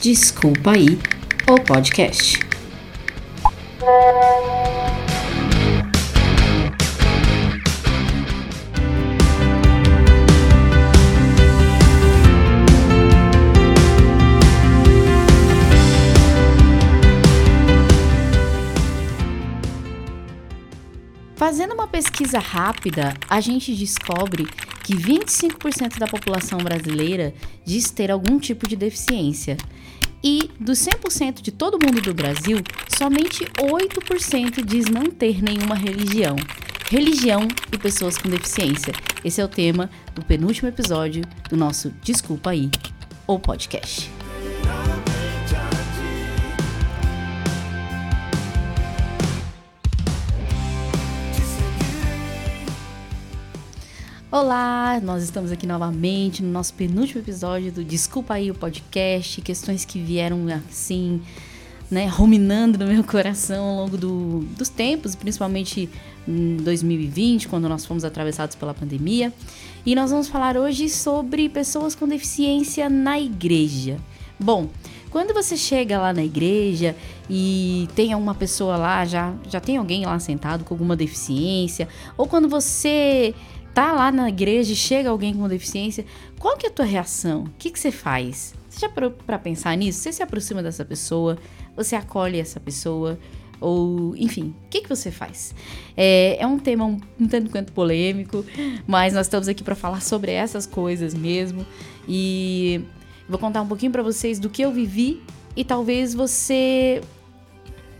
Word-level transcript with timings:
Desculpa 0.00 0.70
aí, 0.72 0.98
o 1.46 1.60
podcast. 1.62 2.40
Fazendo 21.40 21.72
uma 21.72 21.88
pesquisa 21.88 22.38
rápida, 22.38 23.14
a 23.26 23.40
gente 23.40 23.74
descobre 23.74 24.46
que 24.84 24.92
25% 24.92 25.98
da 25.98 26.06
população 26.06 26.58
brasileira 26.58 27.32
diz 27.64 27.90
ter 27.90 28.10
algum 28.10 28.38
tipo 28.38 28.68
de 28.68 28.76
deficiência. 28.76 29.56
E 30.22 30.50
dos 30.60 30.80
100% 30.80 31.40
de 31.40 31.50
todo 31.50 31.82
mundo 31.82 32.02
do 32.02 32.12
Brasil, 32.12 32.58
somente 32.94 33.46
8% 33.58 34.62
diz 34.62 34.90
não 34.90 35.04
ter 35.04 35.42
nenhuma 35.42 35.74
religião. 35.74 36.36
Religião 36.90 37.48
e 37.72 37.78
pessoas 37.78 38.18
com 38.18 38.28
deficiência. 38.28 38.92
Esse 39.24 39.40
é 39.40 39.44
o 39.44 39.48
tema 39.48 39.88
do 40.14 40.22
penúltimo 40.22 40.68
episódio 40.68 41.24
do 41.48 41.56
nosso 41.56 41.90
Desculpa 42.02 42.50
aí, 42.50 42.70
ou 43.26 43.40
podcast. 43.40 44.19
Olá, 54.32 55.00
nós 55.02 55.24
estamos 55.24 55.50
aqui 55.50 55.66
novamente 55.66 56.40
no 56.40 56.52
nosso 56.52 56.72
penúltimo 56.74 57.20
episódio 57.20 57.72
do 57.72 57.82
Desculpa 57.82 58.34
aí 58.34 58.48
o 58.48 58.54
podcast, 58.54 59.42
questões 59.42 59.84
que 59.84 59.98
vieram 59.98 60.46
assim, 60.70 61.20
né, 61.90 62.06
ruminando 62.06 62.78
no 62.78 62.86
meu 62.86 63.02
coração 63.02 63.64
ao 63.64 63.76
longo 63.78 63.98
do, 63.98 64.44
dos 64.56 64.68
tempos, 64.68 65.16
principalmente 65.16 65.90
em 66.28 66.58
2020, 66.58 67.48
quando 67.48 67.68
nós 67.68 67.84
fomos 67.84 68.04
atravessados 68.04 68.54
pela 68.54 68.72
pandemia. 68.72 69.32
E 69.84 69.96
nós 69.96 70.12
vamos 70.12 70.28
falar 70.28 70.56
hoje 70.56 70.88
sobre 70.88 71.48
pessoas 71.48 71.96
com 71.96 72.06
deficiência 72.06 72.88
na 72.88 73.18
igreja. 73.18 73.98
Bom, 74.38 74.68
quando 75.10 75.34
você 75.34 75.56
chega 75.56 75.98
lá 75.98 76.12
na 76.12 76.24
igreja 76.24 76.94
e 77.28 77.88
tem 77.96 78.14
uma 78.14 78.34
pessoa 78.34 78.76
lá, 78.76 79.04
já, 79.04 79.34
já 79.48 79.60
tem 79.60 79.76
alguém 79.76 80.06
lá 80.06 80.20
sentado 80.20 80.64
com 80.64 80.72
alguma 80.72 80.94
deficiência, 80.94 81.88
ou 82.16 82.28
quando 82.28 82.48
você 82.48 83.34
tá 83.74 83.92
lá 83.92 84.10
na 84.10 84.28
igreja 84.28 84.72
e 84.72 84.76
chega 84.76 85.10
alguém 85.10 85.34
com 85.34 85.46
deficiência, 85.48 86.04
qual 86.38 86.56
que 86.56 86.66
é 86.66 86.68
a 86.68 86.72
tua 86.72 86.84
reação? 86.84 87.44
O 87.44 87.50
que, 87.58 87.70
que 87.70 87.78
você 87.78 87.90
faz? 87.90 88.54
Você 88.68 88.80
já 88.80 88.88
parou 88.88 89.10
para 89.10 89.38
pensar 89.38 89.76
nisso? 89.76 90.00
Você 90.00 90.12
se 90.12 90.22
aproxima 90.22 90.62
dessa 90.62 90.84
pessoa? 90.84 91.38
Você 91.76 91.96
acolhe 91.96 92.38
essa 92.38 92.60
pessoa? 92.60 93.18
Ou, 93.60 94.16
enfim, 94.16 94.54
o 94.66 94.68
que, 94.70 94.80
que 94.80 94.88
você 94.88 95.10
faz? 95.10 95.54
É, 95.96 96.38
é 96.40 96.46
um 96.46 96.58
tema 96.58 96.84
um, 96.86 96.98
um 97.18 97.28
tanto 97.28 97.50
quanto 97.50 97.72
polêmico, 97.72 98.44
mas 98.86 99.12
nós 99.12 99.26
estamos 99.26 99.48
aqui 99.48 99.62
para 99.62 99.74
falar 99.74 100.00
sobre 100.00 100.32
essas 100.32 100.66
coisas 100.66 101.12
mesmo. 101.12 101.66
E 102.08 102.82
vou 103.28 103.38
contar 103.38 103.60
um 103.60 103.66
pouquinho 103.66 103.92
para 103.92 104.02
vocês 104.02 104.38
do 104.38 104.48
que 104.48 104.62
eu 104.62 104.72
vivi 104.72 105.22
e 105.54 105.64
talvez 105.64 106.14
você 106.14 107.02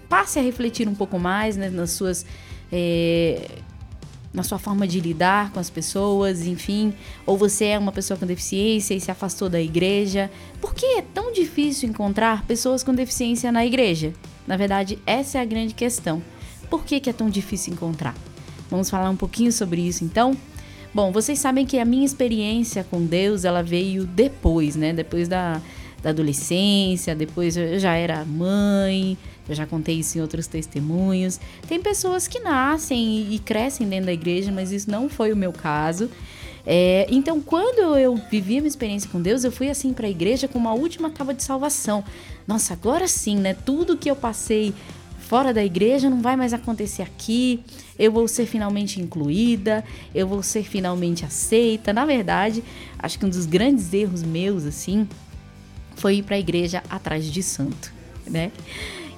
passe 0.09 0.39
a 0.39 0.43
refletir 0.43 0.89
um 0.89 0.95
pouco 0.95 1.19
mais 1.19 1.57
né, 1.57 1.69
nas 1.69 1.91
suas 1.91 2.25
é, 2.73 3.49
na 4.33 4.43
sua 4.43 4.59
forma 4.59 4.87
de 4.87 5.01
lidar 5.01 5.53
com 5.53 5.59
as 5.59 5.69
pessoas, 5.69 6.47
enfim, 6.47 6.95
ou 7.27 7.37
você 7.37 7.67
é 7.67 7.79
uma 7.79 7.91
pessoa 7.91 8.17
com 8.17 8.27
deficiência 8.27 8.95
e 8.95 9.01
se 9.01 9.11
afastou 9.11 9.49
da 9.49 9.61
igreja. 9.61 10.31
Por 10.61 10.75
que 10.75 10.87
é 10.87 11.03
tão 11.03 11.33
difícil 11.33 11.89
encontrar 11.89 12.45
pessoas 12.45 12.83
com 12.83 12.95
deficiência 12.95 13.51
na 13.51 13.67
igreja? 13.67 14.13
Na 14.47 14.57
verdade, 14.57 14.99
essa 15.05 15.39
é 15.39 15.41
a 15.41 15.45
grande 15.45 15.75
questão. 15.75 16.23
Por 16.69 16.85
que, 16.85 17.11
é 17.11 17.13
tão 17.13 17.29
difícil 17.29 17.73
encontrar? 17.73 18.15
Vamos 18.71 18.89
falar 18.89 19.11
um 19.11 19.17
pouquinho 19.17 19.51
sobre 19.51 19.81
isso 19.81 20.05
então? 20.05 20.37
Bom, 20.95 21.11
vocês 21.11 21.39
sabem 21.39 21.67
que 21.67 21.79
a 21.79 21.85
minha 21.85 22.05
experiência 22.05 22.85
com 22.85 23.05
Deus, 23.05 23.45
ela 23.45 23.63
veio 23.63 24.05
depois, 24.07 24.77
né? 24.77 24.93
Depois 24.93 25.27
da, 25.29 25.61
da 26.03 26.11
adolescência, 26.11 27.15
depois 27.15 27.57
eu 27.57 27.79
já 27.79 27.95
era 27.95 28.25
mãe, 28.25 29.19
eu 29.49 29.55
já 29.55 29.67
contei 29.67 29.97
isso 29.97 30.19
em 30.19 30.21
outros 30.21 30.47
testemunhos. 30.47 31.41
Tem 31.67 31.81
pessoas 31.81 32.29
que 32.29 32.41
nascem 32.41 33.33
e 33.33 33.39
crescem 33.39 33.89
dentro 33.89 34.07
da 34.07 34.13
igreja, 34.13 34.53
mas 34.53 34.73
isso 34.73 34.91
não 34.91 35.09
foi 35.09 35.33
o 35.33 35.37
meu 35.37 35.53
caso. 35.53 36.11
É, 36.67 37.07
então, 37.11 37.41
quando 37.41 37.99
eu 37.99 38.17
vivi 38.31 38.59
a 38.59 38.61
minha 38.61 38.69
experiência 38.69 39.09
com 39.11 39.21
Deus, 39.21 39.45
eu 39.45 39.51
fui 39.51 39.71
assim 39.71 39.93
para 39.93 40.07
a 40.07 40.11
igreja 40.11 40.47
com 40.47 40.59
uma 40.59 40.73
última 40.73 41.11
tábua 41.11 41.35
de 41.35 41.43
salvação. 41.43 42.05
Nossa, 42.47 42.75
agora 42.75 43.09
sim, 43.09 43.37
né? 43.37 43.55
Tudo 43.55 43.97
que 43.97 44.11
eu 44.11 44.17
passei 44.17 44.75
fora 45.19 45.55
da 45.55 45.65
igreja 45.65 46.11
não 46.11 46.21
vai 46.21 46.37
mais 46.37 46.53
acontecer 46.53 47.03
aqui. 47.03 47.63
Eu 47.99 48.11
vou 48.13 48.27
ser 48.27 48.47
finalmente 48.47 49.01
incluída, 49.01 49.85
eu 50.15 50.27
vou 50.27 50.43
ser 50.43 50.65
finalmente 50.65 51.25
aceita. 51.25 51.93
Na 51.93 52.05
verdade, 52.05 52.63
acho 52.99 53.19
que 53.19 53.25
um 53.25 53.29
dos 53.29 53.47
grandes 53.47 53.93
erros 53.93 54.23
meus 54.23 54.65
assim 54.65 55.09
foi 55.95 56.17
ir 56.17 56.23
para 56.23 56.37
a 56.37 56.39
igreja 56.39 56.83
atrás 56.91 57.25
de 57.25 57.43
santo, 57.43 57.93
né? 58.27 58.51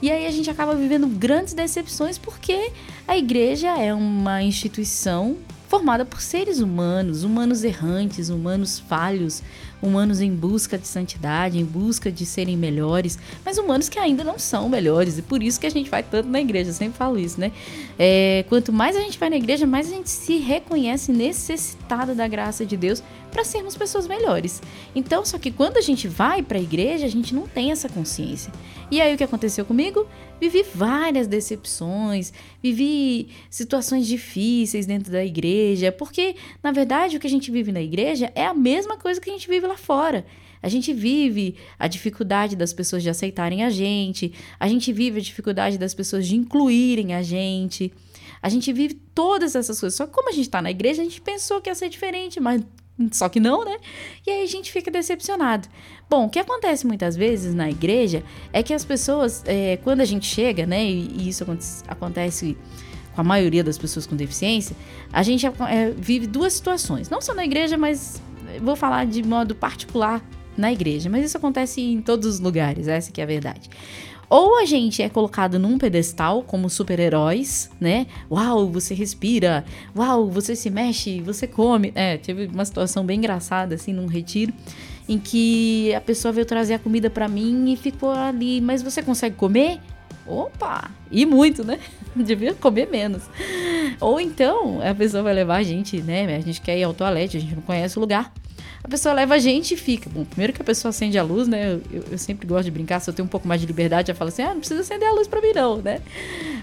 E 0.02 0.10
aí 0.10 0.26
a 0.26 0.30
gente 0.32 0.50
acaba 0.50 0.74
vivendo 0.74 1.06
grandes 1.06 1.54
decepções 1.54 2.18
porque 2.18 2.72
a 3.06 3.16
igreja 3.16 3.78
é 3.78 3.94
uma 3.94 4.42
instituição 4.42 5.36
formada 5.68 6.04
por 6.04 6.20
seres 6.20 6.58
humanos, 6.58 7.22
humanos 7.22 7.62
errantes, 7.62 8.28
humanos 8.28 8.80
falhos, 8.80 9.44
humanos 9.82 10.20
em 10.20 10.32
busca 10.34 10.78
de 10.78 10.86
santidade, 10.86 11.58
em 11.58 11.64
busca 11.64 12.10
de 12.10 12.24
serem 12.24 12.56
melhores, 12.56 13.18
mas 13.44 13.58
humanos 13.58 13.88
que 13.88 13.98
ainda 13.98 14.22
não 14.22 14.38
são 14.38 14.68
melhores, 14.68 15.18
e 15.18 15.22
por 15.22 15.42
isso 15.42 15.58
que 15.58 15.66
a 15.66 15.70
gente 15.70 15.90
vai 15.90 16.02
tanto 16.02 16.28
na 16.28 16.40
igreja, 16.40 16.70
eu 16.70 16.74
sempre 16.74 16.96
falo 16.96 17.18
isso, 17.18 17.40
né? 17.40 17.50
É, 17.98 18.44
quanto 18.48 18.72
mais 18.72 18.96
a 18.96 19.00
gente 19.00 19.18
vai 19.18 19.28
na 19.28 19.36
igreja, 19.36 19.66
mais 19.66 19.88
a 19.88 19.94
gente 19.94 20.08
se 20.08 20.36
reconhece 20.36 21.12
necessitado 21.12 22.14
da 22.14 22.28
graça 22.28 22.64
de 22.64 22.76
Deus 22.76 23.02
para 23.32 23.44
sermos 23.44 23.74
pessoas 23.74 24.06
melhores. 24.06 24.62
Então, 24.94 25.24
só 25.24 25.38
que 25.38 25.50
quando 25.50 25.78
a 25.78 25.80
gente 25.80 26.06
vai 26.06 26.42
para 26.42 26.58
a 26.58 26.60
igreja, 26.60 27.06
a 27.06 27.08
gente 27.08 27.34
não 27.34 27.48
tem 27.48 27.72
essa 27.72 27.88
consciência. 27.88 28.52
E 28.90 29.00
aí 29.00 29.14
o 29.14 29.16
que 29.16 29.24
aconteceu 29.24 29.64
comigo? 29.64 30.06
Vivi 30.38 30.64
várias 30.74 31.26
decepções, 31.26 32.30
vivi 32.62 33.28
situações 33.48 34.06
difíceis 34.06 34.84
dentro 34.84 35.10
da 35.10 35.24
igreja, 35.24 35.90
porque 35.90 36.36
na 36.62 36.72
verdade 36.72 37.16
o 37.16 37.20
que 37.20 37.26
a 37.26 37.30
gente 37.30 37.50
vive 37.50 37.72
na 37.72 37.80
igreja 37.80 38.30
é 38.34 38.44
a 38.44 38.52
mesma 38.52 38.98
coisa 38.98 39.20
que 39.20 39.30
a 39.30 39.32
gente 39.32 39.48
vive 39.48 39.66
lá 39.66 39.71
fora. 39.76 40.24
A 40.62 40.68
gente 40.68 40.92
vive 40.92 41.56
a 41.78 41.88
dificuldade 41.88 42.54
das 42.54 42.72
pessoas 42.72 43.02
de 43.02 43.10
aceitarem 43.10 43.64
a 43.64 43.70
gente, 43.70 44.32
a 44.60 44.68
gente 44.68 44.92
vive 44.92 45.18
a 45.18 45.22
dificuldade 45.22 45.76
das 45.76 45.92
pessoas 45.92 46.26
de 46.26 46.36
incluírem 46.36 47.14
a 47.14 47.22
gente. 47.22 47.92
A 48.40 48.48
gente 48.48 48.72
vive 48.72 48.94
todas 49.14 49.54
essas 49.54 49.78
coisas. 49.78 49.96
Só 49.96 50.06
que 50.06 50.12
como 50.12 50.28
a 50.28 50.32
gente 50.32 50.46
está 50.46 50.62
na 50.62 50.70
igreja, 50.70 51.02
a 51.02 51.04
gente 51.04 51.20
pensou 51.20 51.60
que 51.60 51.68
ia 51.68 51.74
ser 51.74 51.88
diferente, 51.88 52.38
mas 52.38 52.62
só 53.10 53.28
que 53.28 53.40
não, 53.40 53.64
né? 53.64 53.76
E 54.26 54.30
aí 54.30 54.42
a 54.42 54.46
gente 54.46 54.70
fica 54.70 54.90
decepcionado. 54.90 55.68
Bom, 56.08 56.26
o 56.26 56.30
que 56.30 56.38
acontece 56.38 56.86
muitas 56.86 57.16
vezes 57.16 57.54
na 57.54 57.70
igreja 57.70 58.22
é 58.52 58.62
que 58.62 58.74
as 58.74 58.84
pessoas, 58.84 59.42
é, 59.46 59.78
quando 59.78 60.00
a 60.00 60.04
gente 60.04 60.26
chega, 60.26 60.66
né, 60.66 60.84
e, 60.84 61.28
isso 61.28 61.44
acontece 61.88 62.56
com 63.14 63.20
a 63.20 63.24
maioria 63.24 63.64
das 63.64 63.78
pessoas 63.78 64.06
com 64.06 64.16
deficiência, 64.16 64.76
a 65.12 65.22
gente 65.22 65.46
é, 65.46 65.90
vive 65.96 66.26
duas 66.26 66.52
situações. 66.52 67.08
Não 67.08 67.20
só 67.20 67.34
na 67.34 67.44
igreja, 67.44 67.76
mas 67.76 68.20
vou 68.60 68.76
falar 68.76 69.06
de 69.06 69.22
modo 69.22 69.54
particular 69.54 70.22
na 70.56 70.72
igreja. 70.72 71.08
Mas 71.08 71.24
isso 71.24 71.36
acontece 71.36 71.80
em 71.80 72.00
todos 72.00 72.26
os 72.26 72.40
lugares, 72.40 72.88
essa 72.88 73.10
que 73.10 73.20
é 73.20 73.24
a 73.24 73.26
verdade. 73.26 73.70
Ou 74.28 74.58
a 74.58 74.64
gente 74.64 75.02
é 75.02 75.10
colocado 75.10 75.58
num 75.58 75.76
pedestal 75.76 76.42
como 76.42 76.70
super-heróis, 76.70 77.70
né? 77.78 78.06
Uau, 78.30 78.66
você 78.66 78.94
respira. 78.94 79.62
Uau, 79.94 80.30
você 80.30 80.56
se 80.56 80.70
mexe, 80.70 81.20
você 81.20 81.46
come. 81.46 81.92
É, 81.94 82.16
teve 82.16 82.46
uma 82.46 82.64
situação 82.64 83.04
bem 83.04 83.18
engraçada, 83.18 83.74
assim, 83.74 83.92
num 83.92 84.06
retiro, 84.06 84.50
em 85.06 85.18
que 85.18 85.94
a 85.94 86.00
pessoa 86.00 86.32
veio 86.32 86.46
trazer 86.46 86.72
a 86.72 86.78
comida 86.78 87.10
para 87.10 87.28
mim 87.28 87.70
e 87.70 87.76
ficou 87.76 88.10
ali. 88.10 88.58
Mas 88.62 88.82
você 88.82 89.02
consegue 89.02 89.36
comer? 89.36 89.78
Opa! 90.26 90.90
E 91.10 91.26
muito, 91.26 91.62
né? 91.62 91.78
Devia 92.16 92.54
comer 92.54 92.88
menos. 92.88 93.24
Ou 94.00 94.18
então, 94.18 94.80
a 94.80 94.94
pessoa 94.94 95.22
vai 95.22 95.34
levar 95.34 95.56
a 95.56 95.62
gente, 95.62 96.00
né? 96.00 96.36
A 96.36 96.40
gente 96.40 96.62
quer 96.62 96.78
ir 96.78 96.84
ao 96.84 96.94
toalete, 96.94 97.36
a 97.36 97.40
gente 97.40 97.54
não 97.54 97.62
conhece 97.62 97.98
o 97.98 98.00
lugar 98.00 98.32
a 98.84 98.88
pessoa 98.88 99.14
leva 99.14 99.34
a 99.34 99.38
gente 99.38 99.74
e 99.74 99.76
fica. 99.76 100.10
Bom, 100.10 100.24
primeiro 100.24 100.52
que 100.52 100.60
a 100.60 100.64
pessoa 100.64 100.90
acende 100.90 101.18
a 101.18 101.22
luz, 101.22 101.46
né? 101.46 101.80
Eu, 101.90 102.04
eu 102.12 102.18
sempre 102.18 102.46
gosto 102.46 102.64
de 102.64 102.70
brincar, 102.70 103.00
se 103.00 103.08
eu 103.08 103.14
tenho 103.14 103.26
um 103.26 103.28
pouco 103.28 103.46
mais 103.46 103.60
de 103.60 103.66
liberdade, 103.66 104.10
eu 104.10 104.16
falo 104.16 104.28
assim, 104.28 104.42
ah, 104.42 104.52
não 104.52 104.58
precisa 104.58 104.80
acender 104.80 105.08
a 105.08 105.12
luz 105.12 105.28
pra 105.28 105.40
mim 105.40 105.52
não, 105.54 105.76
né? 105.76 106.00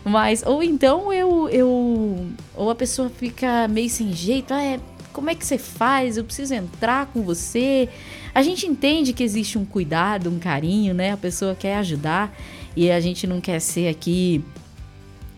Mas, 0.04 0.44
ou 0.46 0.62
então 0.62 1.12
eu, 1.14 1.50
eu 1.50 2.28
ou 2.56 2.70
a 2.70 2.76
pessoa 2.76 3.10
fica 3.10 3.68
meio 3.68 3.90
sem 3.90 4.12
jeito, 4.12 4.54
ah, 4.54 4.62
é, 4.62 4.80
como 5.14 5.30
é 5.30 5.36
que 5.36 5.46
você 5.46 5.58
faz? 5.58 6.18
Eu 6.18 6.24
preciso 6.24 6.54
entrar 6.54 7.08
com 7.08 7.22
você. 7.22 7.90
A 8.34 8.42
gente 8.42 8.66
entende 8.66 9.14
que 9.14 9.24
existe 9.24 9.58
um 9.58 9.66
cuidado, 9.66 10.30
um 10.30 10.40
carinho, 10.40 10.94
né? 10.94 11.12
A 11.12 11.18
pessoa 11.18 11.56
quer 11.56 11.78
ajudar 11.78 12.36
e 12.76 12.92
a 12.92 13.00
gente 13.00 13.26
não 13.26 13.42
quer 13.42 13.60
ser 13.60 13.88
aqui 13.88 14.44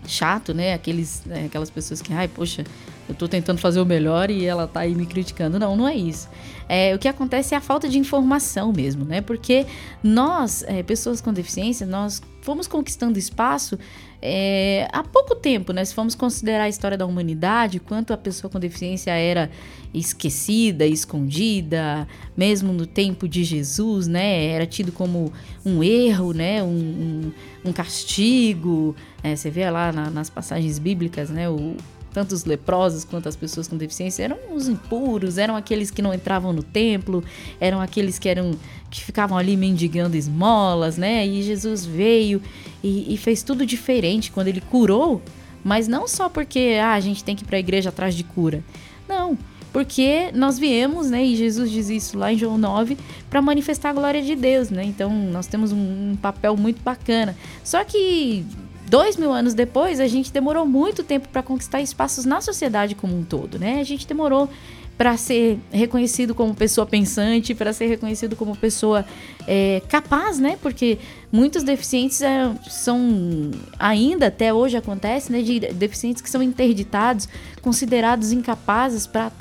chato, 0.07 0.53
né? 0.53 0.73
Aqueles, 0.73 1.23
né? 1.25 1.45
aquelas 1.45 1.69
pessoas 1.69 2.01
que, 2.01 2.13
ai, 2.13 2.27
poxa, 2.27 2.63
eu 3.11 3.15
tô 3.15 3.27
tentando 3.27 3.59
fazer 3.59 3.79
o 3.81 3.85
melhor 3.85 4.31
e 4.31 4.45
ela 4.45 4.67
tá 4.67 4.81
aí 4.81 4.95
me 4.95 5.05
criticando. 5.05 5.59
Não, 5.59 5.75
não 5.75 5.87
é 5.87 5.95
isso. 5.95 6.29
É, 6.67 6.95
o 6.95 6.99
que 6.99 7.07
acontece 7.07 7.53
é 7.53 7.57
a 7.57 7.61
falta 7.61 7.89
de 7.89 7.99
informação 7.99 8.71
mesmo, 8.71 9.03
né? 9.03 9.19
Porque 9.19 9.65
nós, 10.01 10.63
é, 10.63 10.81
pessoas 10.81 11.19
com 11.19 11.33
deficiência, 11.33 11.85
nós 11.85 12.21
fomos 12.41 12.67
conquistando 12.67 13.19
espaço 13.19 13.77
é, 14.21 14.87
há 14.93 15.03
pouco 15.03 15.35
tempo, 15.35 15.73
né? 15.73 15.83
Se 15.83 15.93
formos 15.93 16.15
considerar 16.15 16.63
a 16.63 16.69
história 16.69 16.97
da 16.97 17.05
humanidade, 17.05 17.79
quanto 17.79 18.13
a 18.13 18.17
pessoa 18.17 18.49
com 18.49 18.59
deficiência 18.59 19.11
era 19.11 19.49
esquecida, 19.93 20.85
escondida, 20.85 22.07
mesmo 22.37 22.71
no 22.71 22.85
tempo 22.85 23.27
de 23.27 23.43
Jesus, 23.43 24.07
né? 24.07 24.45
Era 24.45 24.65
tido 24.65 24.91
como 24.93 25.33
um 25.65 25.83
erro, 25.83 26.31
né? 26.31 26.63
Um, 26.63 26.67
um, 26.67 27.31
um 27.65 27.73
castigo. 27.73 28.95
É, 29.21 29.35
você 29.35 29.49
vê 29.49 29.69
lá 29.69 29.91
na, 29.91 30.09
nas 30.09 30.29
passagens 30.29 30.79
bíblicas, 30.79 31.29
né? 31.29 31.49
O, 31.49 31.75
tanto 32.13 32.33
os 32.33 32.45
leprosos 32.45 33.03
quanto 33.03 33.27
as 33.27 33.35
pessoas 33.35 33.67
com 33.67 33.77
deficiência 33.77 34.23
eram 34.23 34.37
os 34.53 34.67
impuros, 34.67 35.37
eram 35.37 35.55
aqueles 35.55 35.89
que 35.89 36.01
não 36.01 36.13
entravam 36.13 36.53
no 36.53 36.63
templo, 36.63 37.23
eram 37.59 37.81
aqueles 37.81 38.19
que 38.19 38.29
eram 38.29 38.55
que 38.89 39.03
ficavam 39.03 39.37
ali 39.37 39.55
mendigando 39.55 40.17
esmolas, 40.17 40.97
né? 40.97 41.25
E 41.25 41.41
Jesus 41.41 41.85
veio 41.85 42.41
e, 42.83 43.13
e 43.13 43.17
fez 43.17 43.41
tudo 43.41 43.65
diferente 43.65 44.31
quando 44.31 44.47
ele 44.47 44.61
curou, 44.61 45.21
mas 45.63 45.87
não 45.87 46.07
só 46.07 46.27
porque 46.27 46.77
ah, 46.81 46.93
a 46.93 46.99
gente 46.99 47.23
tem 47.23 47.35
que 47.35 47.43
ir 47.43 47.47
para 47.47 47.57
a 47.57 47.59
igreja 47.59 47.89
atrás 47.89 48.13
de 48.13 48.23
cura. 48.23 48.63
Não, 49.07 49.37
porque 49.71 50.31
nós 50.33 50.59
viemos, 50.59 51.09
né, 51.09 51.23
e 51.23 51.35
Jesus 51.35 51.71
diz 51.71 51.89
isso 51.89 52.17
lá 52.17 52.33
em 52.33 52.37
João 52.37 52.57
9, 52.57 52.97
para 53.29 53.41
manifestar 53.41 53.89
a 53.89 53.93
glória 53.93 54.21
de 54.21 54.35
Deus, 54.35 54.69
né? 54.69 54.83
Então 54.83 55.09
nós 55.09 55.47
temos 55.47 55.71
um, 55.71 56.11
um 56.11 56.17
papel 56.21 56.57
muito 56.57 56.81
bacana. 56.83 57.35
Só 57.63 57.83
que 57.83 58.45
dois 58.91 59.15
mil 59.15 59.31
anos 59.31 59.53
depois, 59.53 60.01
a 60.01 60.07
gente 60.07 60.33
demorou 60.33 60.65
muito 60.65 61.01
tempo 61.01 61.29
para 61.29 61.41
conquistar 61.41 61.81
espaços 61.81 62.25
na 62.25 62.41
sociedade 62.41 62.93
como 62.93 63.17
um 63.17 63.23
todo, 63.23 63.57
né? 63.57 63.79
A 63.79 63.85
gente 63.85 64.05
demorou 64.05 64.49
para 64.97 65.15
ser 65.15 65.57
reconhecido 65.71 66.35
como 66.35 66.53
pessoa 66.53 66.85
pensante, 66.85 67.55
para 67.55 67.71
ser 67.71 67.88
reconhecido 67.88 68.35
como 68.35 68.53
pessoa 68.53 69.05
é, 69.47 69.81
capaz, 69.88 70.39
né? 70.39 70.59
Porque 70.61 70.99
muitos 71.31 71.63
deficientes 71.63 72.21
é, 72.21 72.51
são 72.69 73.51
ainda 73.79 74.27
até 74.27 74.53
hoje 74.53 74.75
acontece, 74.75 75.31
né? 75.31 75.41
De 75.41 75.61
deficientes 75.71 76.21
que 76.21 76.29
são 76.29 76.44
interditados, 76.44 77.29
considerados 77.61 78.33
incapazes 78.33 79.07
para 79.07 79.31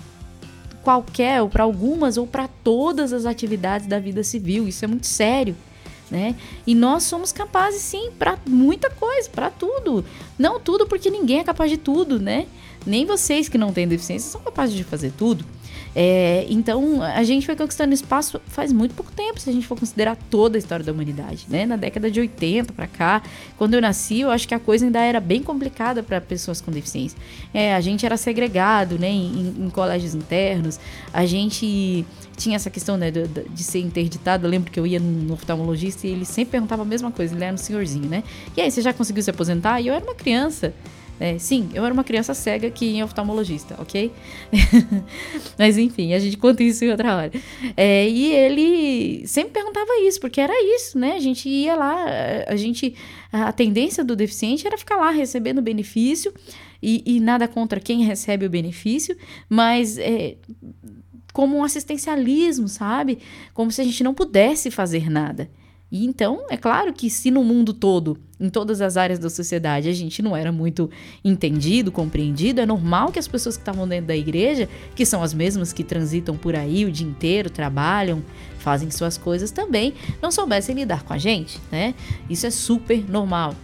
qualquer 0.84 1.42
ou 1.42 1.48
para 1.48 1.64
algumas 1.64 2.16
ou 2.16 2.26
para 2.26 2.46
todas 2.62 3.12
as 3.12 3.26
atividades 3.26 3.88
da 3.88 3.98
vida 3.98 4.22
civil. 4.22 4.68
Isso 4.68 4.84
é 4.84 4.88
muito 4.88 5.08
sério 5.08 5.56
né? 6.10 6.34
E 6.66 6.74
nós 6.74 7.04
somos 7.04 7.32
capazes 7.32 7.82
sim 7.82 8.10
para 8.18 8.38
muita 8.46 8.90
coisa, 8.90 9.28
para 9.30 9.50
tudo. 9.50 10.04
Não 10.38 10.58
tudo 10.58 10.86
porque 10.86 11.10
ninguém 11.10 11.40
é 11.40 11.44
capaz 11.44 11.70
de 11.70 11.76
tudo, 11.76 12.18
né? 12.18 12.46
Nem 12.86 13.04
vocês 13.06 13.48
que 13.48 13.58
não 13.58 13.72
têm 13.72 13.86
deficiência 13.86 14.30
são 14.30 14.40
capazes 14.40 14.74
de 14.74 14.84
fazer 14.84 15.12
tudo. 15.16 15.44
É, 15.94 16.46
então, 16.48 17.02
a 17.02 17.22
gente 17.24 17.44
foi 17.44 17.56
conquistando 17.56 17.92
espaço 17.92 18.40
faz 18.46 18.72
muito 18.72 18.94
pouco 18.94 19.10
tempo, 19.10 19.40
se 19.40 19.50
a 19.50 19.52
gente 19.52 19.66
for 19.66 19.78
considerar 19.78 20.16
toda 20.30 20.56
a 20.56 20.60
história 20.60 20.84
da 20.84 20.92
humanidade, 20.92 21.46
né? 21.48 21.66
Na 21.66 21.76
década 21.76 22.10
de 22.10 22.20
80 22.20 22.72
para 22.72 22.86
cá, 22.86 23.22
quando 23.56 23.74
eu 23.74 23.80
nasci, 23.80 24.20
eu 24.20 24.30
acho 24.30 24.46
que 24.46 24.54
a 24.54 24.60
coisa 24.60 24.84
ainda 24.84 25.00
era 25.00 25.18
bem 25.18 25.42
complicada 25.42 26.02
para 26.02 26.20
pessoas 26.20 26.60
com 26.60 26.70
deficiência. 26.70 27.18
É, 27.52 27.74
a 27.74 27.80
gente 27.80 28.06
era 28.06 28.16
segregado, 28.16 28.98
né, 28.98 29.08
em, 29.08 29.54
em, 29.58 29.70
colégios 29.70 30.14
internos, 30.14 30.78
a 31.12 31.26
gente 31.26 32.04
tinha 32.36 32.56
essa 32.56 32.70
questão, 32.70 32.96
né, 32.96 33.10
de, 33.10 33.26
de, 33.26 33.62
ser 33.64 33.80
interditado. 33.80 34.46
Eu 34.46 34.50
lembro 34.50 34.70
que 34.70 34.78
eu 34.78 34.86
ia 34.86 35.00
no 35.00 35.34
oftalmologista 35.34 36.06
e 36.06 36.10
ele 36.10 36.24
sempre 36.24 36.52
perguntava 36.52 36.82
a 36.82 36.84
mesma 36.86 37.10
coisa, 37.10 37.34
ele 37.34 37.44
era 37.44 37.54
um 37.54 37.58
senhorzinho, 37.58 38.08
né? 38.08 38.22
E 38.56 38.60
aí, 38.60 38.70
você 38.70 38.80
já 38.80 38.92
conseguiu 38.92 39.22
se 39.22 39.30
aposentar? 39.30 39.80
E 39.80 39.88
eu 39.88 39.94
era 39.94 40.04
uma 40.04 40.14
criança. 40.14 40.72
É, 41.20 41.38
sim, 41.38 41.68
eu 41.74 41.84
era 41.84 41.92
uma 41.92 42.02
criança 42.02 42.32
cega 42.32 42.70
que 42.70 42.86
ia 42.86 43.04
oftalmologista, 43.04 43.76
ok? 43.78 44.10
Mas 45.58 45.76
enfim, 45.76 46.14
a 46.14 46.18
gente 46.18 46.38
conta 46.38 46.62
isso 46.62 46.82
em 46.82 46.90
outra 46.90 47.14
hora. 47.14 47.32
É, 47.76 48.08
e 48.08 48.32
ele 48.32 49.26
sempre 49.26 49.52
perguntava 49.52 50.00
isso, 50.00 50.18
porque 50.18 50.40
era 50.40 50.54
isso, 50.76 50.98
né? 50.98 51.16
A 51.16 51.20
gente 51.20 51.46
ia 51.46 51.76
lá, 51.76 52.06
a 52.48 52.56
gente. 52.56 52.94
A 53.30 53.52
tendência 53.52 54.02
do 54.02 54.16
deficiente 54.16 54.66
era 54.66 54.78
ficar 54.78 54.96
lá 54.96 55.10
recebendo 55.10 55.60
benefício, 55.60 56.32
e, 56.82 57.02
e 57.04 57.20
nada 57.20 57.46
contra 57.46 57.78
quem 57.78 58.02
recebe 58.02 58.46
o 58.46 58.50
benefício, 58.50 59.14
mas. 59.46 59.98
É, 59.98 60.36
como 61.34 61.58
um 61.58 61.62
assistencialismo, 61.62 62.66
sabe? 62.66 63.18
Como 63.54 63.70
se 63.70 63.80
a 63.80 63.84
gente 63.84 64.02
não 64.02 64.14
pudesse 64.14 64.70
fazer 64.70 65.08
nada. 65.08 65.48
E 65.92 66.04
então, 66.04 66.46
é 66.50 66.56
claro 66.56 66.92
que 66.92 67.10
se 67.10 67.30
no 67.30 67.44
mundo 67.44 67.72
todo, 67.72 68.18
em 68.40 68.48
todas 68.48 68.80
as 68.80 68.96
áreas 68.96 69.18
da 69.18 69.28
sociedade, 69.28 69.88
a 69.88 69.92
gente 69.92 70.22
não 70.22 70.36
era 70.36 70.50
muito 70.50 70.90
entendido, 71.22 71.92
compreendido, 71.92 72.60
é 72.60 72.66
normal 72.66 73.12
que 73.12 73.18
as 73.18 73.28
pessoas 73.28 73.56
que 73.56 73.62
estavam 73.62 73.86
dentro 73.86 74.06
da 74.06 74.16
igreja, 74.16 74.68
que 74.94 75.04
são 75.04 75.22
as 75.22 75.34
mesmas 75.34 75.72
que 75.72 75.84
transitam 75.84 76.36
por 76.36 76.56
aí 76.56 76.84
o 76.84 76.90
dia 76.90 77.06
inteiro, 77.06 77.50
trabalham, 77.50 78.22
fazem 78.58 78.90
suas 78.90 79.18
coisas 79.18 79.50
também, 79.50 79.92
não 80.22 80.30
soubessem 80.30 80.74
lidar 80.74 81.02
com 81.02 81.12
a 81.12 81.18
gente, 81.18 81.58
né? 81.70 81.94
Isso 82.28 82.46
é 82.46 82.50
super 82.50 83.08
normal. 83.08 83.54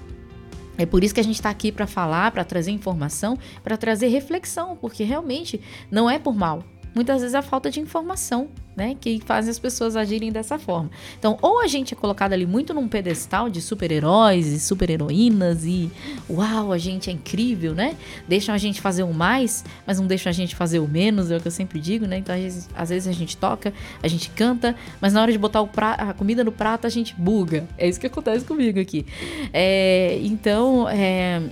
É 0.79 0.85
por 0.85 1.03
isso 1.03 1.15
que 1.15 1.21
a 1.21 1.25
gente 1.25 1.37
está 1.37 1.49
aqui 1.49 1.73
para 1.73 1.87
falar, 1.87 2.31
para 2.31 2.45
trazer 2.45 2.71
informação, 2.71 3.39
para 3.65 3.79
trazer 3.79 4.09
reflexão, 4.09 4.77
porque 4.77 5.05
realmente 5.05 5.61
não 5.91 6.11
é 6.11 6.19
por 6.19 6.35
mal, 6.35 6.63
muitas 6.97 7.21
vezes 7.21 7.35
a 7.35 7.43
falta 7.43 7.71
de 7.71 7.79
informação, 7.79 8.49
né, 8.75 8.97
que 8.99 9.21
faz 9.21 9.47
as 9.51 9.59
pessoas 9.59 9.97
agirem 9.97 10.33
dessa 10.33 10.59
forma. 10.59 10.91
Então, 11.19 11.37
ou 11.43 11.61
a 11.61 11.67
gente 11.67 11.93
é 11.93 11.97
colocado 11.97 12.33
ali 12.33 12.47
muito 12.47 12.73
num 12.73 12.89
pedestal 12.89 13.51
de 13.51 13.61
super-heróis 13.61 14.47
e 14.47 14.59
super-heroínas 14.59 15.67
e 15.67 15.91
uau, 16.29 16.73
a 16.73 16.79
gente 16.79 17.11
é 17.11 17.13
incrível, 17.13 17.75
né? 17.75 17.97
Deixam 18.27 18.55
a 18.55 18.59
gente 18.59 18.81
fazer 18.81 19.03
o 19.03 19.13
mais, 19.13 19.63
mas 19.87 20.01
não 20.01 20.07
deixam 20.07 20.31
a 20.31 20.33
gente 20.33 20.57
fazer 20.57 20.79
o 20.79 20.89
menos, 20.89 21.31
é 21.31 21.37
o 21.37 21.41
que 21.41 21.49
eu 21.49 21.53
sempre 21.53 21.79
digo, 21.79 22.07
né? 22.07 22.17
Então, 22.17 22.35
às 22.35 22.41
vezes, 22.41 22.69
às 22.75 22.89
vezes 22.89 23.09
a 23.09 23.13
gente 23.13 23.37
toca, 23.37 23.75
a 24.03 24.09
gente 24.09 24.31
canta, 24.31 24.75
mas 24.99 25.13
na 25.13 25.21
hora 25.21 25.31
de 25.31 25.39
botar 25.39 25.61
a 25.99 26.15
comida 26.15 26.43
no 26.43 26.53
prato, 26.53 26.87
a 26.87 26.91
gente 26.91 27.15
buga. 27.15 27.69
É 27.77 27.87
isso 27.87 28.01
que 28.01 28.07
acontece 28.07 28.47
comigo 28.47 28.81
aqui. 28.81 29.05
É, 29.53 30.19
então, 30.23 30.89
é 30.89 31.43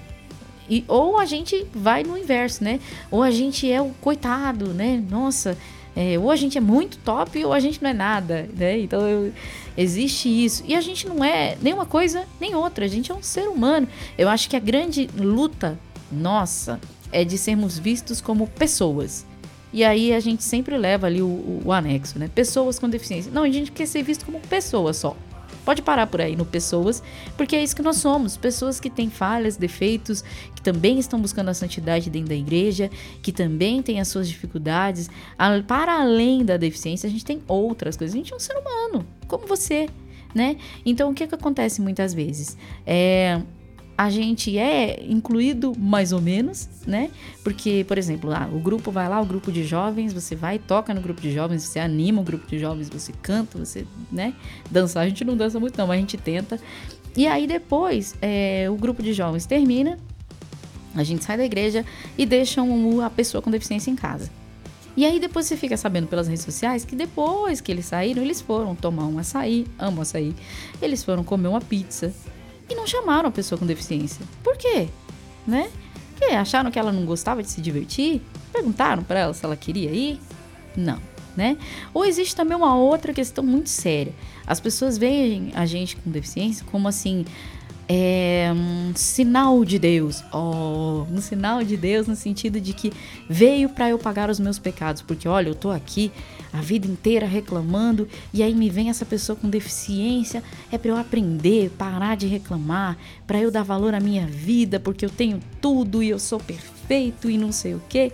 e, 0.69 0.84
ou 0.88 1.19
a 1.19 1.26
gente 1.26 1.66
vai 1.75 2.02
no 2.02 2.16
inverso, 2.16 2.64
né? 2.64 2.81
Ou 3.11 3.22
a 3.22 3.31
gente 3.31 3.70
é 3.70 3.81
o 3.81 3.90
coitado, 4.00 4.69
né? 4.69 5.02
Nossa, 5.11 5.56
é, 5.96 6.19
ou 6.19 6.31
a 6.31 6.37
gente 6.37 6.58
é 6.58 6.61
muito 6.61 6.99
top 6.99 7.44
ou 7.44 7.52
a 7.52 7.61
gente 7.61 7.82
não 7.82 7.90
é 7.90 7.94
nada, 7.94 8.49
né? 8.56 8.78
Então 8.81 9.00
eu, 9.06 9.32
existe 9.76 10.28
isso. 10.28 10.64
E 10.66 10.75
a 10.75 10.81
gente 10.81 11.06
não 11.06 11.25
é 11.25 11.56
nem 11.61 11.72
uma 11.72 11.87
coisa 11.87 12.25
nem 12.40 12.55
outra, 12.55 12.84
a 12.84 12.88
gente 12.88 13.12
é 13.12 13.14
um 13.14 13.22
ser 13.22 13.49
humano. 13.49 13.87
Eu 14.16 14.28
acho 14.28 14.49
que 14.49 14.56
a 14.56 14.61
grande 14.61 15.08
luta 15.16 15.78
nossa 16.11 16.81
é 17.12 17.25
de 17.25 17.38
sermos 17.38 17.78
vistos 17.78 18.20
como 18.20 18.46
pessoas. 18.46 19.25
E 19.72 19.84
aí 19.84 20.14
a 20.14 20.20
gente 20.20 20.43
sempre 20.44 20.76
leva 20.76 21.06
ali 21.06 21.20
o, 21.20 21.26
o, 21.26 21.62
o 21.64 21.72
anexo, 21.72 22.19
né? 22.19 22.31
Pessoas 22.32 22.78
com 22.78 22.88
deficiência. 22.88 23.31
Não, 23.32 23.43
a 23.43 23.50
gente 23.50 23.72
quer 23.72 23.87
ser 23.87 24.02
visto 24.02 24.25
como 24.25 24.40
pessoa 24.40 24.93
só. 24.93 25.16
Pode 25.64 25.82
parar 25.82 26.06
por 26.06 26.20
aí 26.20 26.37
no 26.37 26.44
pessoas, 26.44 27.02
porque 27.37 27.56
é 27.56 27.62
isso 27.62 27.75
que 27.75 27.83
nós 27.83 27.97
somos, 27.97 28.37
pessoas 28.37 28.78
que 28.78 28.90
têm 28.90 29.09
falhas, 29.09 29.56
defeitos, 29.56 30.23
que 30.54 30.61
também 30.61 30.99
estão 30.99 31.21
buscando 31.21 31.49
a 31.49 31.54
santidade 31.54 32.11
dentro 32.11 32.28
da 32.28 32.35
igreja, 32.35 32.90
que 33.23 33.33
também 33.33 33.83
têm 33.83 34.00
as 34.00 34.09
suas 34.09 34.28
dificuldades. 34.28 35.09
Para 35.66 36.00
além 36.00 36.44
da 36.44 36.56
deficiência, 36.56 37.06
a 37.06 37.11
gente 37.11 37.25
tem 37.25 37.42
outras 37.49 37.97
coisas. 37.97 38.14
A 38.14 38.18
gente 38.18 38.33
é 38.33 38.37
um 38.37 38.40
ser 38.40 38.56
humano, 38.56 39.06
como 39.26 39.47
você, 39.47 39.88
né? 40.35 40.56
Então 40.85 41.11
o 41.11 41.14
que, 41.14 41.26
que 41.26 41.35
acontece 41.35 41.80
muitas 41.80 42.12
vezes? 42.12 42.56
É 42.87 43.40
a 43.96 44.10
gente 44.10 44.58
é 44.58 45.04
incluído 45.08 45.72
mais 45.78 46.12
ou 46.12 46.20
menos, 46.20 46.68
né? 46.86 47.10
Porque, 47.42 47.84
por 47.86 47.96
exemplo, 47.96 48.28
lá, 48.28 48.48
o 48.52 48.58
grupo 48.58 48.90
vai 48.90 49.08
lá, 49.08 49.20
o 49.20 49.24
grupo 49.24 49.52
de 49.52 49.64
jovens, 49.64 50.12
você 50.12 50.34
vai, 50.34 50.58
toca 50.58 50.92
no 50.92 51.00
grupo 51.00 51.20
de 51.20 51.32
jovens, 51.32 51.62
você 51.62 51.78
anima 51.78 52.20
o 52.20 52.24
grupo 52.24 52.46
de 52.46 52.58
jovens, 52.58 52.88
você 52.88 53.12
canta, 53.22 53.56
você, 53.56 53.86
né? 54.10 54.34
Dançar, 54.70 55.04
a 55.04 55.08
gente 55.08 55.24
não 55.24 55.36
dança 55.36 55.60
muito 55.60 55.78
não, 55.78 55.86
mas 55.86 55.98
a 55.98 56.00
gente 56.00 56.16
tenta. 56.16 56.60
E 57.16 57.26
aí 57.26 57.46
depois, 57.46 58.16
é, 58.20 58.68
o 58.68 58.74
grupo 58.74 59.02
de 59.02 59.12
jovens 59.12 59.46
termina, 59.46 59.96
a 60.94 61.04
gente 61.04 61.24
sai 61.24 61.36
da 61.36 61.44
igreja 61.44 61.84
e 62.18 62.26
deixam 62.26 63.00
a 63.00 63.10
pessoa 63.10 63.40
com 63.40 63.50
deficiência 63.50 63.90
em 63.90 63.96
casa. 63.96 64.30
E 64.96 65.04
aí 65.04 65.18
depois 65.18 65.46
você 65.46 65.56
fica 65.56 65.76
sabendo 65.76 66.06
pelas 66.06 66.28
redes 66.28 66.44
sociais 66.44 66.84
que 66.84 66.94
depois 66.94 67.60
que 67.60 67.70
eles 67.70 67.86
saíram, 67.86 68.22
eles 68.22 68.40
foram 68.40 68.74
tomar 68.74 69.06
um 69.06 69.18
açaí, 69.18 69.66
amam 69.78 70.02
açaí, 70.02 70.34
eles 70.80 71.02
foram 71.02 71.24
comer 71.24 71.48
uma 71.48 71.60
pizza, 71.60 72.12
e 72.68 72.75
não 72.75 72.87
chamaram 72.87 73.28
a 73.28 73.33
pessoa 73.33 73.59
com 73.59 73.66
deficiência. 73.66 74.25
Por 74.42 74.56
quê? 74.56 74.88
Né? 75.47 75.71
Porque 76.11 76.33
acharam 76.35 76.71
que 76.71 76.78
ela 76.78 76.92
não 76.92 77.04
gostava 77.04 77.42
de 77.42 77.50
se 77.50 77.61
divertir? 77.61 78.23
Perguntaram 78.52 79.02
para 79.02 79.21
ela 79.21 79.35
se 79.35 79.44
ela 79.44 79.56
queria 79.56 79.90
ir? 79.90 80.21
Não, 80.76 80.99
né? 81.37 81.56
Ou 81.92 82.04
existe 82.04 82.35
também 82.35 82.56
uma 82.56 82.76
outra 82.76 83.12
questão 83.12 83.44
muito 83.44 83.68
séria. 83.68 84.14
As 84.47 84.61
pessoas 84.61 84.97
veem 84.97 85.52
a 85.54 85.66
gente 85.66 85.97
com 85.97 86.11
deficiência 86.11 86.64
como 86.71 86.88
assim, 86.88 87.25
é 87.88 88.50
um 88.55 88.93
sinal 88.95 89.64
de 89.64 89.79
Deus. 89.79 90.23
Oh, 90.33 91.07
um 91.11 91.21
sinal 91.21 91.62
de 91.62 91.76
Deus 91.76 92.07
no 92.07 92.17
sentido 92.17 92.61
de 92.61 92.73
que 92.73 92.93
veio 93.29 93.69
para 93.69 93.91
eu 93.91 93.99
pagar 93.99 94.31
os 94.31 94.41
meus 94.41 94.59
pecados, 94.59 95.03
porque 95.03 95.29
olha, 95.29 95.49
eu 95.49 95.55
tô 95.55 95.71
aqui 95.71 96.11
a 96.53 96.61
vida 96.61 96.87
inteira 96.87 97.26
reclamando 97.26 98.09
e 98.33 98.43
aí 98.43 98.55
me 98.55 98.71
vem 98.71 98.88
essa 98.88 99.05
pessoa 99.05 99.35
com 99.37 99.49
deficiência, 99.49 100.43
é 100.71 100.79
para 100.79 100.91
eu 100.91 100.97
aprender, 100.97 101.71
parar 101.71 102.17
de 102.17 102.26
reclamar, 102.26 102.97
para 103.26 103.41
eu 103.41 103.50
dar 103.50 103.64
valor 103.64 103.93
à 103.93 104.00
minha 104.00 104.26
vida, 104.26 104.79
porque 104.79 105.05
eu 105.05 105.11
tenho 105.11 105.41
tudo 105.61 106.03
e 106.03 106.11
eu 106.11 106.19
sou 106.19 106.38
perfeito 106.38 107.29
e 107.29 107.37
não 107.37 107.50
sei 107.50 107.75
o 107.75 107.83
quê. 107.88 108.12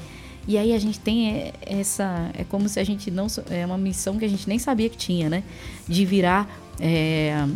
E 0.49 0.57
aí 0.57 0.73
a 0.73 0.79
gente 0.79 0.99
tem 0.99 1.53
essa. 1.61 2.31
É 2.35 2.45
como 2.45 2.69
se 2.69 2.81
a 2.81 2.85
gente 2.85 3.11
não. 3.11 3.27
É 3.51 3.65
uma 3.65 3.77
missão 3.77 4.19
que 4.19 4.25
a 4.25 4.29
gente 4.29 4.49
nem 4.49 4.59
sabia 4.59 4.89
que 4.89 4.97
tinha, 4.97 5.29
né? 5.29 5.45
De 5.87 6.05
virar. 6.05 6.49
É, 6.81 7.47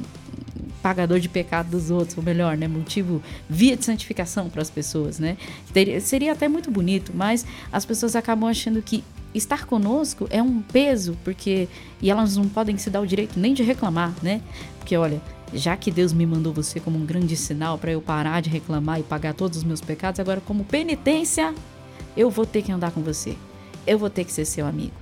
pagador 0.85 1.19
de 1.19 1.31
pecado 1.31 1.71
dos 1.71 1.91
outros, 1.91 2.15
ou 2.19 2.23
melhor, 2.23 2.59
né, 2.59 2.69
motivo 2.69 3.23
via 3.49 3.75
de 3.75 3.83
santificação 3.83 4.51
para 4.51 4.61
as 4.61 4.69
pessoas, 4.69 5.19
né? 5.19 5.39
seria 6.03 6.33
até 6.33 6.47
muito 6.47 6.71
bonito, 6.71 7.11
mas 7.15 7.47
as 7.73 7.87
pessoas 7.87 8.15
acabam 8.15 8.51
achando 8.51 8.83
que 8.83 9.03
estar 9.35 9.65
conosco 9.65 10.27
é 10.29 10.43
um 10.43 10.61
peso, 10.61 11.17
porque 11.25 11.69
e 12.03 12.11
elas 12.11 12.37
não 12.37 12.51
podem 12.51 12.77
se 12.77 12.91
dar 12.91 13.01
o 13.01 13.07
direito 13.07 13.41
nem 13.41 13.55
de 13.55 13.63
reclamar, 13.63 14.13
né? 14.23 14.43
Porque 14.79 14.95
olha, 14.95 15.23
já 15.55 15.75
que 15.75 15.91
Deus 15.91 16.13
me 16.13 16.27
mandou 16.27 16.53
você 16.53 16.79
como 16.79 16.99
um 16.99 17.07
grande 17.07 17.35
sinal 17.35 17.79
para 17.79 17.91
eu 17.91 18.03
parar 18.03 18.43
de 18.43 18.51
reclamar 18.51 19.01
e 19.01 19.03
pagar 19.03 19.33
todos 19.33 19.57
os 19.57 19.65
meus 19.65 19.81
pecados, 19.81 20.21
agora 20.21 20.43
como 20.43 20.65
penitência, 20.65 21.55
eu 22.15 22.29
vou 22.29 22.45
ter 22.45 22.61
que 22.61 22.71
andar 22.71 22.91
com 22.91 23.01
você. 23.01 23.35
Eu 23.87 23.99
vou 23.99 24.11
ter 24.11 24.25
que 24.25 24.33
ser 24.33 24.45
seu 24.45 24.67
amigo. 24.67 24.93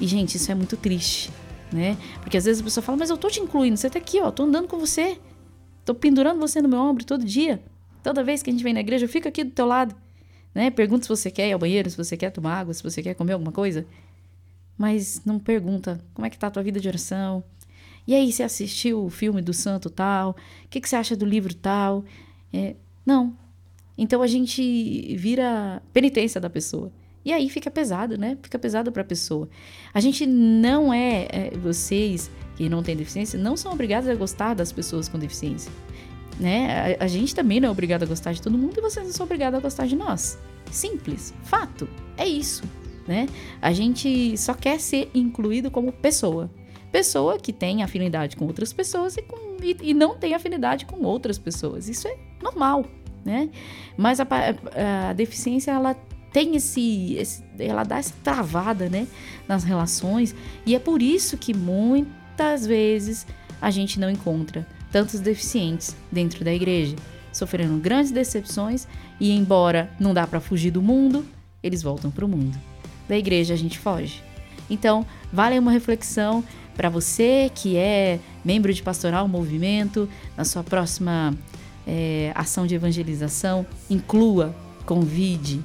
E 0.00 0.06
gente, 0.06 0.38
isso 0.38 0.50
é 0.50 0.54
muito 0.54 0.74
triste 0.74 1.30
né? 1.72 1.96
Porque 2.20 2.36
às 2.36 2.44
vezes 2.44 2.60
a 2.60 2.64
pessoa 2.64 2.82
fala, 2.82 2.98
mas 2.98 3.10
eu 3.10 3.16
tô 3.16 3.28
te 3.28 3.40
incluindo, 3.40 3.76
você 3.76 3.88
tá 3.88 3.98
aqui, 3.98 4.20
ó, 4.20 4.30
tô 4.30 4.44
andando 4.44 4.68
com 4.68 4.78
você. 4.78 5.18
Tô 5.84 5.94
pendurando 5.94 6.38
você 6.38 6.62
no 6.62 6.68
meu 6.68 6.78
ombro 6.78 7.04
todo 7.04 7.24
dia. 7.24 7.62
Toda 8.02 8.22
vez 8.22 8.42
que 8.42 8.50
a 8.50 8.52
gente 8.52 8.62
vem 8.62 8.72
na 8.72 8.80
igreja, 8.80 9.04
eu 9.04 9.08
fico 9.08 9.28
aqui 9.28 9.42
do 9.42 9.50
teu 9.50 9.66
lado. 9.66 9.94
Né? 10.54 10.70
Pergunta 10.70 11.04
se 11.04 11.08
você 11.08 11.30
quer 11.30 11.48
ir 11.48 11.52
ao 11.52 11.58
banheiro, 11.58 11.90
se 11.90 11.96
você 11.96 12.16
quer 12.16 12.30
tomar 12.30 12.58
água, 12.58 12.74
se 12.74 12.82
você 12.82 13.02
quer 13.02 13.14
comer 13.14 13.32
alguma 13.32 13.52
coisa. 13.52 13.86
Mas 14.76 15.22
não 15.24 15.38
pergunta 15.38 16.00
como 16.14 16.26
é 16.26 16.30
que 16.30 16.38
tá 16.38 16.48
a 16.48 16.50
tua 16.50 16.62
vida 16.62 16.78
de 16.78 16.88
oração. 16.88 17.42
E 18.06 18.14
aí, 18.14 18.32
você 18.32 18.42
assistiu 18.42 19.04
o 19.04 19.10
filme 19.10 19.40
do 19.40 19.52
santo 19.52 19.88
tal? 19.88 20.30
O 20.64 20.68
que, 20.68 20.80
que 20.80 20.88
você 20.88 20.96
acha 20.96 21.16
do 21.16 21.24
livro 21.24 21.54
tal? 21.54 22.04
É, 22.52 22.74
não. 23.06 23.36
Então 23.96 24.22
a 24.22 24.26
gente 24.26 25.16
vira 25.16 25.82
penitência 25.92 26.40
da 26.40 26.50
pessoa. 26.50 26.92
E 27.24 27.32
aí 27.32 27.48
fica 27.48 27.70
pesado, 27.70 28.18
né? 28.18 28.36
Fica 28.42 28.58
pesado 28.58 28.90
para 28.90 29.02
a 29.02 29.04
pessoa. 29.04 29.48
A 29.94 30.00
gente 30.00 30.26
não 30.26 30.92
é, 30.92 31.28
é, 31.30 31.50
vocês 31.56 32.30
que 32.56 32.68
não 32.68 32.82
têm 32.82 32.96
deficiência, 32.96 33.38
não 33.38 33.56
são 33.56 33.72
obrigados 33.72 34.08
a 34.08 34.14
gostar 34.14 34.54
das 34.54 34.72
pessoas 34.72 35.08
com 35.08 35.18
deficiência. 35.18 35.70
Né? 36.38 36.96
A, 36.98 37.04
a 37.04 37.06
gente 37.06 37.34
também 37.34 37.60
não 37.60 37.68
é 37.68 37.70
obrigado 37.70 38.02
a 38.02 38.06
gostar 38.06 38.32
de 38.32 38.42
todo 38.42 38.58
mundo 38.58 38.76
e 38.76 38.80
vocês 38.80 39.06
não 39.06 39.12
são 39.12 39.24
obrigados 39.24 39.58
a 39.58 39.62
gostar 39.62 39.86
de 39.86 39.94
nós. 39.94 40.38
Simples, 40.70 41.32
fato, 41.44 41.88
é 42.16 42.26
isso. 42.26 42.62
Né? 43.06 43.28
A 43.60 43.72
gente 43.72 44.36
só 44.36 44.54
quer 44.54 44.80
ser 44.80 45.10
incluído 45.14 45.70
como 45.70 45.92
pessoa. 45.92 46.50
Pessoa 46.90 47.38
que 47.38 47.52
tem 47.52 47.82
afinidade 47.82 48.36
com 48.36 48.46
outras 48.46 48.72
pessoas 48.72 49.16
e, 49.16 49.22
com, 49.22 49.56
e, 49.62 49.76
e 49.90 49.94
não 49.94 50.16
tem 50.16 50.34
afinidade 50.34 50.84
com 50.84 51.02
outras 51.02 51.38
pessoas. 51.38 51.88
Isso 51.88 52.06
é 52.06 52.16
normal, 52.42 52.84
né? 53.24 53.48
Mas 53.96 54.20
a, 54.20 54.26
a, 54.26 55.10
a 55.10 55.12
deficiência, 55.14 55.70
ela 55.70 55.96
tem 56.32 56.56
esse, 56.56 57.14
esse, 57.14 57.44
ela 57.58 57.84
dá 57.84 57.98
essa 57.98 58.14
travada, 58.22 58.88
né, 58.88 59.06
nas 59.46 59.64
relações, 59.64 60.34
e 60.64 60.74
é 60.74 60.78
por 60.78 61.02
isso 61.02 61.36
que 61.36 61.54
muitas 61.54 62.66
vezes 62.66 63.26
a 63.60 63.70
gente 63.70 64.00
não 64.00 64.10
encontra 64.10 64.66
tantos 64.90 65.20
deficientes 65.20 65.96
dentro 66.10 66.44
da 66.44 66.52
igreja, 66.52 66.96
sofrendo 67.32 67.78
grandes 67.78 68.12
decepções 68.12 68.86
e 69.18 69.30
embora 69.32 69.90
não 69.98 70.12
dá 70.12 70.26
para 70.26 70.40
fugir 70.40 70.70
do 70.70 70.82
mundo, 70.82 71.24
eles 71.62 71.82
voltam 71.82 72.10
para 72.10 72.24
o 72.24 72.28
mundo. 72.28 72.58
Da 73.08 73.16
igreja 73.16 73.54
a 73.54 73.56
gente 73.56 73.78
foge. 73.78 74.22
Então, 74.68 75.06
vale 75.32 75.58
uma 75.58 75.70
reflexão 75.70 76.44
para 76.74 76.88
você 76.88 77.50
que 77.54 77.76
é 77.76 78.18
membro 78.44 78.72
de 78.72 78.82
pastoral 78.82 79.28
movimento, 79.28 80.08
na 80.36 80.44
sua 80.44 80.62
próxima 80.62 81.34
é, 81.86 82.32
ação 82.34 82.66
de 82.66 82.74
evangelização, 82.74 83.66
inclua, 83.90 84.54
convide, 84.84 85.62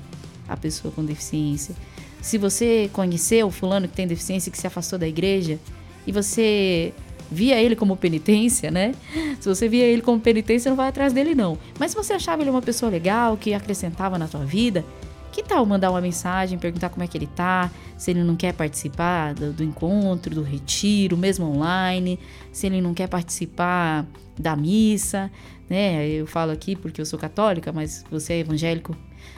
a 0.48 0.56
pessoa 0.58 0.94
com 0.94 1.04
deficiência. 1.04 1.76
Se 2.22 2.38
você 2.38 2.90
conheceu 2.94 3.48
o 3.48 3.52
fulano 3.52 3.88
que 3.88 3.96
tem 3.96 4.08
deficiência 4.08 4.52
que 4.52 4.58
se 4.58 4.68
afastou 4.68 4.98
da 4.98 5.08
igreja 5.08 5.60
e 6.06 6.12
você 6.12 6.94
via 7.32 7.62
ele 7.62 7.76
como 7.76 7.96
penitência, 7.98 8.72
né? 8.72 8.94
Se 9.40 9.48
você 9.48 9.68
via 9.68 9.86
ele 9.86 10.02
como 10.02 10.20
penitência, 10.20 10.70
não 10.70 10.76
vai 10.76 10.88
atrás 10.88 11.14
dele 11.14 11.36
não. 11.36 11.58
Mas 11.80 11.92
se 11.92 11.98
você 11.98 12.14
achava 12.14 12.42
ele 12.42 12.50
uma 12.50 12.62
pessoa 12.62 12.90
legal, 12.90 13.38
que 13.38 13.54
acrescentava 13.54 14.18
na 14.18 14.28
tua 14.28 14.46
vida, 14.46 14.84
que 15.32 15.44
tal 15.44 15.66
mandar 15.66 15.92
uma 15.92 16.02
mensagem, 16.02 16.58
perguntar 16.58 16.90
como 16.90 17.04
é 17.04 17.08
que 17.08 17.18
ele 17.18 17.28
tá, 17.28 17.70
se 17.98 18.12
ele 18.12 18.24
não 18.24 18.36
quer 18.36 18.54
participar 18.54 19.34
do, 19.34 19.54
do, 19.54 19.64
encontro, 19.64 20.34
do 20.34 20.42
retiro, 20.42 21.16
mesmo 21.16 21.46
online, 21.46 22.20
se 22.52 22.66
ele 22.66 22.82
não 22.82 22.94
quer 22.94 23.08
participar 23.08 24.06
da 24.40 24.56
missa, 24.56 25.30
né? 25.70 26.08
Eu 26.08 26.26
falo 26.26 26.52
aqui 26.52 26.76
porque 26.76 27.02
eu 27.02 27.06
sou 27.06 27.20
católica, 27.20 27.72
mas 27.72 28.04
você 28.10 28.34
é 28.34 28.40
evangélico, 28.40 28.96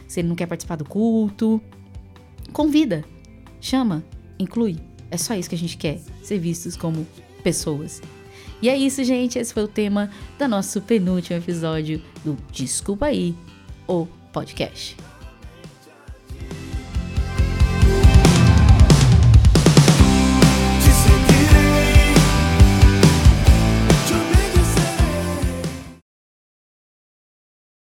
se 0.08 0.20
ele 0.20 0.28
não 0.28 0.36
quer 0.36 0.46
participar 0.46 0.76
do 0.76 0.86
culto. 0.86 1.62
Convida, 2.52 3.04
chama, 3.62 4.04
inclui. 4.38 4.78
É 5.12 5.18
só 5.18 5.34
isso 5.36 5.50
que 5.50 5.56
a 5.56 5.58
gente 5.58 5.78
quer, 5.78 6.00
ser 6.24 6.40
vistos 6.40 6.76
como 6.76 7.06
pessoas. 7.44 8.02
E 8.62 8.70
é 8.70 8.78
isso, 8.78 9.04
gente. 9.04 9.40
Esse 9.40 9.54
foi 9.54 9.64
o 9.64 9.68
tema 9.68 10.10
do 10.38 10.48
nosso 10.48 10.82
penúltimo 10.82 11.38
episódio 11.38 12.02
do 12.24 12.38
Desculpa 12.52 13.08
aí, 13.08 13.36
o 13.88 14.06
podcast. 14.34 15.09